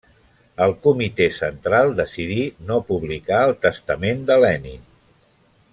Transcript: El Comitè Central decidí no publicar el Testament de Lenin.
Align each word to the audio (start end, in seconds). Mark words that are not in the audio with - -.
El 0.65 0.71
Comitè 0.85 1.27
Central 1.35 1.93
decidí 1.99 2.47
no 2.71 2.79
publicar 2.89 3.45
el 3.51 3.55
Testament 3.67 4.25
de 4.31 4.39
Lenin. 4.47 4.89